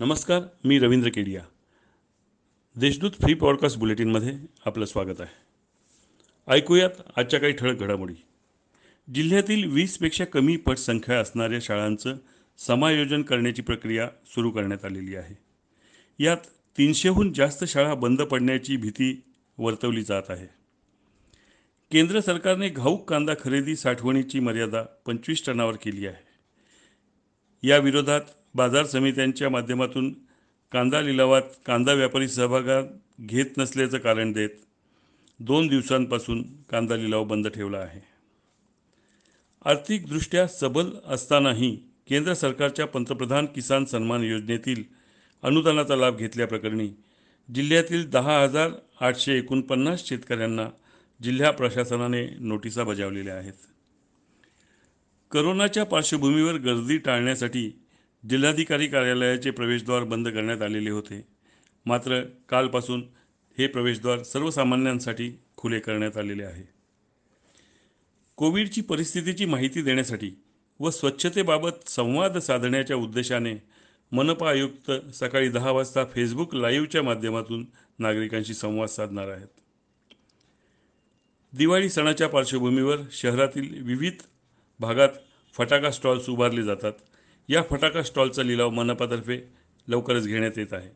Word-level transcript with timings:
नमस्कार 0.00 0.42
मी 0.64 0.78
Ravindra 0.78 1.08
Kedia. 1.08 1.42
Deshdoot 2.76 3.10
free 3.10 3.34
podcast 3.34 3.78
बुलेटिनमध्ये 3.78 4.38
आपलं 4.64 4.84
स्वागत 4.84 5.20
आहे. 5.20 5.34
ऐकूयात 6.52 6.90
आजच्या 7.16 7.40
काही 7.40 7.52
ठळक 7.52 7.78
घडामोडी. 7.78 8.14
जिल्ह्यातील 9.14 9.70
वीसपेक्षा 9.70 10.24
कमी 10.24 10.56
पटसंख्या 10.56 11.20
असणाऱ्या 11.20 11.58
शाळांचं 11.62 12.16
समायोजन 12.58 13.22
करण्याची 13.22 13.62
प्रक्रिया 13.62 14.10
सुरू 14.26 14.50
करण्यात 14.50 14.84
आलेली 14.84 15.16
आहे. 15.16 15.34
यात 16.24 16.36
तीनशेहून 16.78 17.32
जास्त 17.32 17.64
शाळा 17.64 17.94
बंद 17.94 18.22
पडण्याची 18.22 18.76
भीती 18.76 19.22
वर्तवली 19.58 20.02
जात 20.02 20.22
आहे. 20.28 20.46
केंद्र 21.92 22.20
सरकारने 22.20 22.68
घाऊक 22.68 23.10
कांदा 23.10 23.34
खरेदी 23.40 23.76
साठवणीची 23.76 24.40
मर्यादा 24.40 24.82
पंचवीस 24.82 25.46
टनावर 25.46 25.76
केली 25.76 26.06
आहे. 26.06 26.22
या 27.68 27.78
विरोधात 27.78 28.20
बाजार 28.54 28.86
समित्यांच्या 28.86 29.48
माध्यमातून 29.50 30.12
कांदा 30.72 31.00
लिलावात 31.00 31.42
कांदा 31.66 31.92
व्यापारी 31.92 32.28
सहभागात 32.28 32.82
घेत 33.20 33.58
नसल्याचं 33.58 33.98
कारण 33.98 34.32
देत 34.32 34.48
दोन 35.40 35.66
दिवसांपासून 35.66 36.42
कांदा 36.62 36.96
लिलाव 36.96 37.24
बंद 37.24 37.48
ठेवला 37.48 37.78
आहे. 37.78 38.00
आर्थिकदृष्ट्या 39.64 40.46
सबल 40.46 40.90
असतानाही 41.06 41.76
केंद्र 42.08 42.34
सरकारच्या 42.34 42.86
पंतप्रधान 42.86 43.46
किसान 43.46 43.84
सन्मान 43.84 44.22
योजनेतील 44.22 44.82
अनुदानाचा 45.42 45.96
लाभ 45.96 46.16
घेतल्याप्रकरणी 46.16 46.88
जिल्ह्यातील 47.54 48.10
दहा 48.10 48.42
हजार 48.42 48.70
आठशे 49.00 49.38
एकोणपन्नास 49.38 50.08
शेतकऱ्यांना 50.08 50.68
जिल्हा 51.22 51.50
प्रशासनाने 51.50 52.26
नोटिसा 52.38 52.84
बजावलेल्या 52.84 53.34
आहेत. 53.34 53.52
करोनाच्या 55.30 55.84
पार्श्वभूमीवर 55.84 56.54
गर्दी 56.54 56.98
टाळण्यासाठी 56.98 57.70
जिल्हाधिकारी 58.28 58.86
कार्यालयाचे 58.86 59.50
प्रवेशद्वार 59.50 60.04
बंद 60.04 60.28
करण्यात 60.28 60.62
आलेले 60.62 60.90
होते. 60.90 61.26
मात्र 61.86 62.22
कालपासून 62.48 63.04
हे 63.58 63.66
प्रवेशद्वार 63.66 64.22
सर्वसामान्यांसाठी 64.22 65.38
खुले 65.56 65.80
करण्यात 65.80 66.16
आलेले 66.16 66.44
आहे. 66.44 66.68
कोविडची 68.36 68.80
परिस्थितीची 68.80 69.44
माहिती 69.44 69.82
देण्यासाठी 69.82 70.32
व 70.80 70.90
स्वच्छतेबाबत 70.90 71.88
संवाद 71.88 72.38
साधण्याच्या 72.38 72.96
उद्देशाने 72.96 73.54
मनपा 74.12 74.50
आयुक्त 74.50 74.90
सकाळी 75.14 75.48
दहा 75.48 75.70
वाजता 75.70 76.04
फेसबुक 76.04 76.54
लाईव्हच्या 76.54 77.02
माध्यमातून 77.02 77.66
नागरिकांशी 77.98 78.54
संवाद 78.54 78.88
साधणार 78.88 79.28
आहेत. 79.28 79.48
दिवाळी 81.52 81.88
सणाच्या 81.88 82.28
पार्श्वभूमीवर 82.28 82.96
शहरातील 83.12 83.82
विविध 83.82 84.12
भागात 84.80 85.08
फटाका 85.56 85.90
स्टॉल्स 85.90 86.28
उभारले 86.28 86.62
जातात. 86.62 86.92
या 87.48 87.62
फटाका 87.70 88.02
स्टॉलचा 88.02 88.42
लिलाव 88.42 88.70
मनपातर्फे 88.70 89.40
लवकरच 89.88 90.26
घेण्यात 90.26 90.52
येत 90.56 90.72
आहे. 90.72 90.90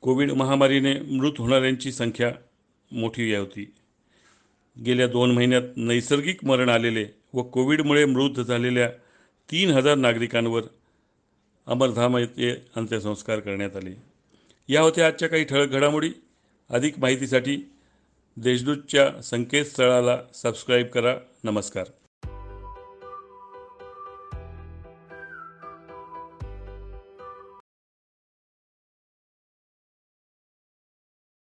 कोविड 0.00 0.32
महामारीने 0.32 1.00
मृत 1.00 1.32
होणाऱ्यांची 1.38 1.92
संख्या 1.92 2.34
मोठी 2.92 3.34
होती. 3.34 3.72
गेल्या 4.86 5.06
दोन 5.06 5.30
महिन्यात 5.30 5.62
नैसर्गिक 5.76 6.44
मरण 6.44 6.68
आलेले 6.68 7.06
व 7.32 7.42
कोविडमुळे 7.42 8.04
मृत 8.04 8.40
झालेल्या 8.40 8.90
तीन 9.50 9.70
हजार 9.70 9.94
नागरिकांवर 9.94 10.62
अमरधाम 11.66 12.16
येथे 12.16 12.50
अंत्यसंस्कार 12.76 13.40
करण्यात 13.40 13.76
आले. 13.76 14.02
या 14.68 14.80
होत्या 14.80 15.06
आजच्या 15.06 15.28
काही 15.28 15.44
ठळक 15.44 15.68
घडामोडी. 15.68 16.10
अधिक 16.70 16.98
माहितीसाठी 16.98 17.70
देशदूतच्या 18.36 19.22
संकेतस्थळाला 19.22 20.18
सबस्क्राईब 20.34 20.86
करा. 20.86 21.16
नमस्कार. 21.44 21.86